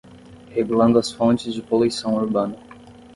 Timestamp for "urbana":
2.15-2.57